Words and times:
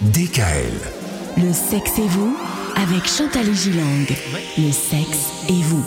DKL. 0.00 0.70
Le 1.38 1.52
sexe 1.52 1.98
et 1.98 2.06
vous 2.06 2.36
avec 2.76 3.08
Chantal 3.08 3.52
Gilang. 3.52 4.06
Le 4.56 4.70
sexe 4.70 5.32
et 5.48 5.60
vous. 5.60 5.84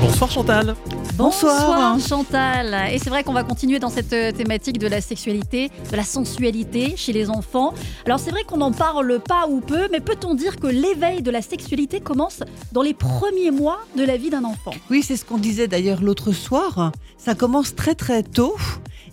Bonsoir 0.00 0.28
Chantal. 0.28 0.74
Bonsoir. 1.14 1.96
Chantal. 2.00 2.92
Et 2.92 2.98
c'est 2.98 3.10
vrai 3.10 3.22
qu'on 3.22 3.32
va 3.32 3.44
continuer 3.44 3.78
dans 3.78 3.90
cette 3.90 4.12
euh, 4.12 4.32
thématique 4.32 4.78
de 4.78 4.88
la 4.88 5.00
sexualité, 5.00 5.70
de 5.88 5.96
la 5.96 6.02
sensualité 6.02 6.94
chez 6.96 7.12
les 7.12 7.30
enfants. 7.30 7.74
Alors 8.06 8.18
c'est 8.18 8.32
vrai 8.32 8.42
qu'on 8.42 8.56
n'en 8.56 8.72
parle 8.72 9.20
pas 9.20 9.46
ou 9.48 9.60
peu, 9.60 9.86
mais 9.92 10.00
peut-on 10.00 10.34
dire 10.34 10.56
que 10.56 10.66
l'éveil 10.66 11.22
de 11.22 11.30
la 11.30 11.40
sexualité 11.40 12.00
commence 12.00 12.40
dans 12.72 12.82
les 12.82 12.94
premiers 12.94 13.52
mois 13.52 13.78
de 13.96 14.02
la 14.02 14.16
vie 14.16 14.30
d'un 14.30 14.42
enfant? 14.42 14.72
Oui, 14.90 15.04
c'est 15.06 15.16
ce 15.16 15.24
qu'on 15.24 15.38
disait 15.38 15.68
d'ailleurs 15.68 16.02
l'autre 16.02 16.32
soir. 16.32 16.90
Ça 17.18 17.36
commence 17.36 17.76
très 17.76 17.94
très 17.94 18.24
tôt. 18.24 18.56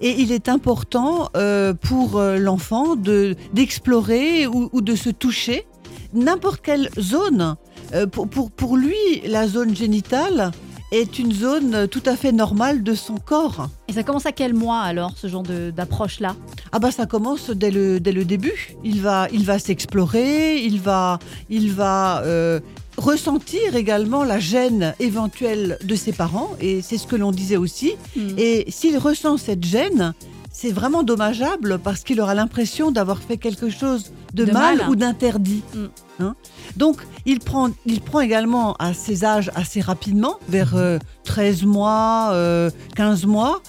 Et 0.01 0.19
il 0.19 0.31
est 0.31 0.49
important 0.49 1.29
euh, 1.37 1.73
pour 1.73 2.17
euh, 2.17 2.37
l'enfant 2.37 2.95
de 2.95 3.35
d'explorer 3.53 4.47
ou, 4.47 4.69
ou 4.73 4.81
de 4.81 4.95
se 4.95 5.09
toucher 5.09 5.65
n'importe 6.13 6.61
quelle 6.61 6.89
zone. 6.99 7.55
Euh, 7.93 8.07
pour, 8.07 8.27
pour, 8.27 8.51
pour 8.51 8.77
lui, 8.77 9.21
la 9.25 9.47
zone 9.47 9.75
génitale 9.75 10.51
est 10.91 11.19
une 11.19 11.31
zone 11.31 11.87
tout 11.87 12.03
à 12.05 12.17
fait 12.17 12.33
normale 12.33 12.83
de 12.83 12.93
son 12.93 13.15
corps. 13.15 13.69
Et 13.87 13.93
ça 13.93 14.03
commence 14.03 14.25
à 14.25 14.33
quel 14.33 14.53
mois 14.53 14.79
alors, 14.79 15.13
ce 15.15 15.27
genre 15.27 15.43
d'approche-là? 15.43 16.35
Ah 16.73 16.79
bah 16.79 16.91
ça 16.91 17.05
commence 17.05 17.49
dès 17.49 17.71
le, 17.71 17.99
dès 17.99 18.11
le 18.11 18.25
début. 18.25 18.75
Il 18.83 19.01
va, 19.01 19.27
il 19.31 19.45
va 19.45 19.57
s'explorer, 19.57 20.57
il 20.57 20.81
va, 20.81 21.19
il 21.49 21.71
va 21.71 22.23
euh, 22.23 22.59
ressentir 22.97 23.75
également 23.75 24.23
la 24.23 24.39
gêne 24.39 24.93
éventuelle 24.99 25.77
de 25.83 25.95
ses 25.95 26.11
parents, 26.11 26.51
et 26.59 26.81
c'est 26.81 26.97
ce 26.97 27.07
que 27.07 27.15
l'on 27.15 27.31
disait 27.31 27.57
aussi. 27.57 27.93
Hmm. 28.15 28.37
Et 28.37 28.65
s'il 28.69 28.97
ressent 28.97 29.37
cette 29.37 29.63
gêne, 29.63 30.13
c'est 30.51 30.71
vraiment 30.71 31.03
dommageable 31.03 31.79
parce 31.79 32.01
qu'il 32.01 32.19
aura 32.21 32.35
l'impression 32.35 32.91
d'avoir 32.91 33.19
fait 33.19 33.37
quelque 33.37 33.69
chose 33.69 34.11
de, 34.33 34.45
De 34.45 34.51
mal, 34.51 34.77
mal. 34.77 34.89
ou 34.89 34.95
d'interdit. 34.95 35.63
Mm. 35.73 35.85
Hein 36.19 36.35
Donc, 36.77 37.01
il 37.25 37.39
prend, 37.39 37.69
il 37.85 38.01
prend 38.01 38.19
également 38.19 38.75
à 38.75 38.93
ces 38.93 39.25
âges 39.25 39.49
assez 39.55 39.81
rapidement, 39.81 40.37
vers 40.49 40.75
euh, 40.75 40.99
13 41.23 41.63
mois, 41.63 42.29
euh, 42.33 42.69
15 42.95 43.25
mois, 43.25 43.61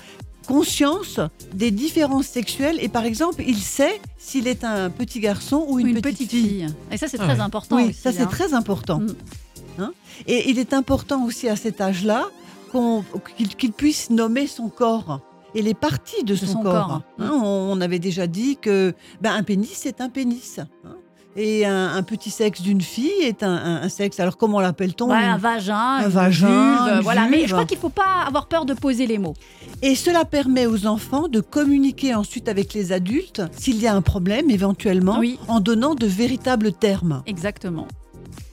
conscience 0.46 1.20
des 1.54 1.70
différences 1.70 2.26
sexuelles. 2.26 2.78
Et 2.80 2.88
par 2.88 3.04
exemple, 3.04 3.42
il 3.46 3.58
sait 3.58 4.00
s'il 4.18 4.46
est 4.46 4.64
un 4.64 4.90
petit 4.90 5.20
garçon 5.20 5.64
ou 5.68 5.74
Ou 5.76 5.78
une, 5.80 6.00
petite, 6.00 6.30
fille. 6.30 6.66
Et 6.90 6.96
ça 6.96 7.08
c'est 7.08 7.18
Ah 7.20 7.24
très 7.24 7.34
ouais. 7.34 7.40
important 7.40 7.76
Oui, 7.76 7.84
aussi, 7.90 7.94
ça 8.00 8.12
c'est 8.12 8.22
hein. 8.22 8.26
très 8.26 8.54
important. 8.54 9.00
Mm. 9.00 9.14
Hein 9.78 9.92
et 10.26 10.50
il 10.50 10.58
est 10.58 10.74
important 10.74 11.24
aussi 11.24 11.48
à 11.48 11.56
cet 11.56 11.80
âge-là 11.80 12.26
qu'il 13.58 13.72
puisse 13.72 14.10
nommer 14.10 14.46
son 14.46 14.68
corps 14.68 15.20
et 15.54 15.62
les 15.62 15.74
parties 15.74 16.24
de 16.24 16.34
son, 16.34 16.46
son 16.46 16.62
corps. 16.62 16.86
corps. 16.86 17.02
Hein, 17.18 17.30
on, 17.42 17.68
on 17.77 17.80
avait 17.80 17.98
déjà 17.98 18.27
dit 18.27 18.56
que 18.56 18.94
ben, 19.20 19.34
un 19.34 19.42
pénis 19.42 19.72
c'est 19.74 20.00
un 20.00 20.08
pénis. 20.08 20.58
hein. 20.58 20.96
Et 21.36 21.64
un, 21.66 21.94
un 21.94 22.02
petit 22.02 22.30
sexe 22.30 22.61
d'une 22.62 22.80
fille 22.80 23.11
est 23.22 23.42
un, 23.42 23.50
un- 23.52 23.83
un 23.83 23.88
sexe. 23.88 24.20
Alors 24.20 24.36
comment 24.36 24.61
l'appelle-t-on 24.61 25.11
Ouais, 25.11 25.16
un 25.16 25.39
vagin, 25.39 25.77
Un 25.77 26.08
vagin, 26.08 26.47
vulve, 26.48 26.97
une 26.97 27.00
voilà. 27.02 27.27
Mais 27.30 27.47
je 27.47 27.52
crois 27.52 27.64
qu'il 27.64 27.78
faut 27.78 27.89
pas 27.89 28.24
avoir 28.27 28.47
peur 28.47 28.64
de 28.66 28.74
poser 28.74 29.06
les 29.06 29.19
mots. 29.19 29.34
Et 29.83 29.94
cela 29.94 30.24
permet 30.24 30.66
aux 30.66 30.86
enfants 30.86 31.28
de 31.28 31.41
communiquer 31.41 32.14
ensuite 32.14 32.48
avec 32.48 32.74
les 32.74 32.92
adultes 32.92 33.42
s'il 33.56 33.77
y 33.80 33.86
a 33.86 33.94
un 33.94 34.02
problème 34.02 34.50
éventuellement 34.50 35.19
Oui. 35.19 35.39
en 35.48 35.61
donnant 35.61 35.94
de 35.94 36.06
véritables 36.06 36.72
termes. 36.72 37.22
Exactement. 37.27 37.86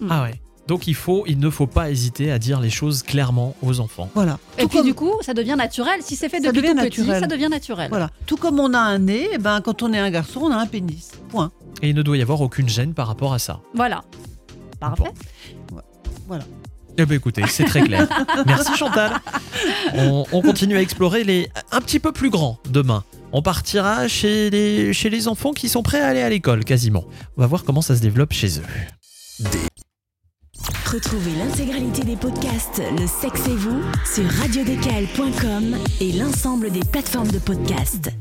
Ah 0.09 0.23
ouais. 0.23 0.39
Donc 0.69 0.85
il 0.85 0.93
faut, 0.93 1.23
il 1.25 1.39
ne 1.39 1.49
faut 1.49 1.65
pas 1.65 1.89
hésiter 1.89 2.31
à 2.31 2.37
dire 2.37 2.59
les 2.61 2.69
choses 2.69 3.01
clairement 3.01 3.55
aux 3.63 3.79
enfants. 3.79 4.07
Voilà. 4.13 4.37
Et 4.59 4.61
Tout 4.61 4.67
puis 4.69 4.77
comme- 4.77 4.85
du 4.87 4.93
coup, 4.93 5.13
ça 5.21 5.33
devient 5.33 5.55
naturel. 5.57 6.01
Si 6.03 6.15
c'est 6.15 6.29
fait 6.29 6.39
Ça 6.41 6.51
depuis 6.51 6.61
devient 6.61 6.75
tout 6.79 6.85
petit, 6.85 6.99
naturel. 7.01 7.19
ça 7.21 7.27
devient 7.27 7.47
naturel. 7.49 7.89
Voilà. 7.89 8.11
Tout 8.27 8.37
comme 8.37 8.59
on 8.59 8.71
a 8.75 8.79
un 8.79 8.99
nez, 8.99 9.27
eh 9.33 9.37
ben, 9.39 9.61
quand 9.61 9.81
on 9.81 9.91
est 9.93 9.97
un 9.97 10.11
garçon, 10.11 10.41
on 10.43 10.51
a 10.51 10.57
un 10.57 10.67
pénis. 10.67 11.09
Point. 11.29 11.51
Et 11.81 11.89
il 11.89 11.95
ne 11.95 12.03
doit 12.03 12.17
y 12.17 12.21
avoir 12.21 12.39
aucune 12.41 12.69
gêne 12.69 12.93
par 12.93 13.07
rapport 13.07 13.33
à 13.33 13.39
ça. 13.39 13.61
Voilà. 13.73 14.03
Parfait. 14.79 15.11
Eh 16.99 17.05
bien 17.05 17.15
écoutez, 17.17 17.41
c'est 17.49 17.63
très 17.63 17.81
clair. 17.81 18.07
Merci 18.45 18.75
Chantal. 18.75 19.13
On, 19.95 20.25
on 20.31 20.41
continue 20.43 20.77
à 20.77 20.81
explorer 20.81 21.23
les 21.23 21.49
un 21.71 21.81
petit 21.81 21.99
peu 21.99 22.11
plus 22.11 22.29
grands 22.29 22.59
demain. 22.69 23.03
On 23.31 23.41
partira 23.41 24.08
chez 24.08 24.52
les, 24.52 24.93
chez 24.93 25.09
les 25.09 25.27
enfants 25.27 25.53
qui 25.53 25.67
sont 25.67 25.81
prêts 25.81 26.02
à 26.02 26.08
aller 26.09 26.21
à 26.21 26.29
l'école 26.29 26.63
quasiment. 26.63 27.05
On 27.37 27.41
va 27.41 27.47
voir 27.47 27.63
comment 27.63 27.81
ça 27.81 27.95
se 27.95 28.02
développe 28.02 28.33
chez 28.33 28.59
eux. 28.59 29.47
Retrouvez 30.91 31.31
l'intégralité 31.35 32.03
des 32.03 32.15
podcasts 32.15 32.81
Le 32.97 33.07
sexe 33.07 33.47
et 33.47 33.55
vous 33.55 33.81
sur 34.05 34.25
radiodécal.com 34.39 35.77
et 36.02 36.11
l'ensemble 36.13 36.71
des 36.71 36.83
plateformes 36.91 37.31
de 37.31 37.39
podcasts. 37.39 38.11